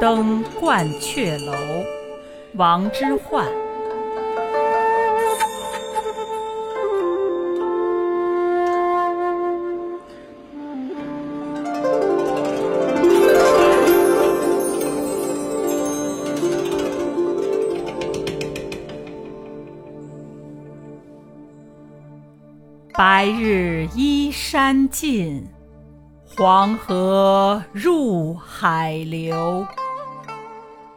[0.00, 1.52] 登鹳雀楼，
[2.54, 3.44] 王之涣。
[22.96, 25.48] 白日依山尽，
[26.36, 29.66] 黄河入海流。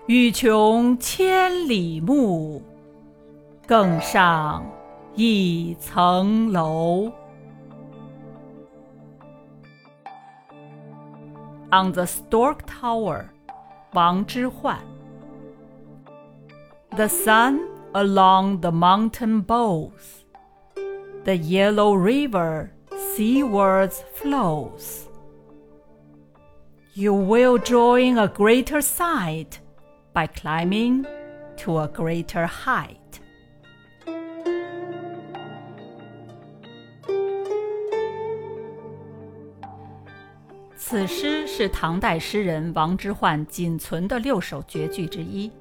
[0.07, 2.63] 欲穷千里目，
[3.67, 4.65] 更上
[5.15, 7.13] 一层楼。
[11.71, 13.27] On the Stork Tower，
[13.93, 14.77] 王之涣。
[16.91, 17.61] The sun
[17.95, 20.25] along the mountain bows
[21.25, 22.71] the yellow river
[23.17, 25.07] seawards flows.
[26.95, 29.61] You will join a greater sight
[30.18, 31.06] By climbing
[31.56, 32.98] to a greater height.
[40.76, 45.52] 此诗是唐代诗人王之涣仅存的六首绝句之一。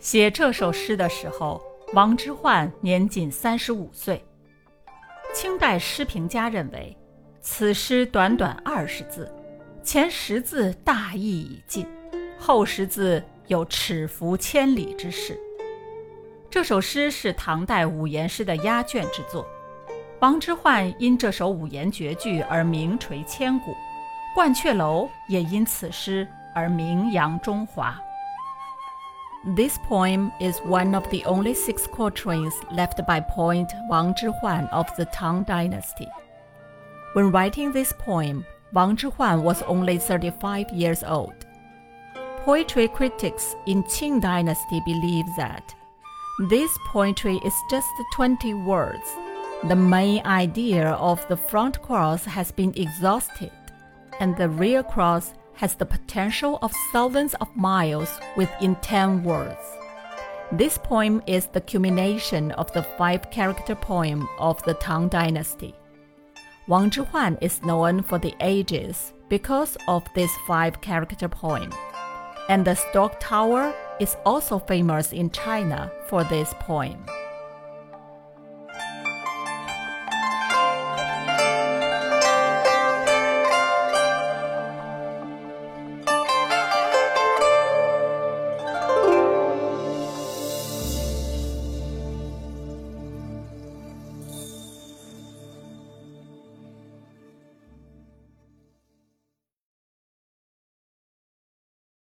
[0.00, 4.24] 写这首诗的时候，王之涣年仅三十五岁。
[5.32, 6.96] 清代诗评家认为，
[7.40, 9.32] 此诗短短二十字，
[9.84, 11.86] 前十字大意已尽，
[12.36, 15.38] 后十字有尺幅千里之势。
[16.50, 19.46] 这首诗是唐代五言诗的压卷之作，
[20.20, 23.74] 王之涣因这首五言绝句而名垂千古，
[24.36, 27.96] 鹳雀楼也因此诗而名扬中华。
[29.54, 35.04] This poem is one of the only six quatrains left by poet Wang Zhihuan of the
[35.04, 36.08] Tang Dynasty.
[37.14, 41.45] When writing this poem, Wang Zhihuan was only 35 years old.
[42.46, 45.74] Poetry critics in Qing Dynasty believe that
[46.48, 49.16] this poetry is just 20 words.
[49.64, 53.50] The main idea of the front cross has been exhausted,
[54.20, 59.66] and the rear cross has the potential of thousands of miles within 10 words.
[60.52, 65.74] This poem is the culmination of the five character poem of the Tang Dynasty.
[66.68, 71.72] Wang Zhihuan is known for the ages because of this five character poem.
[72.48, 77.04] And the Stork Tower is also famous in China for this poem.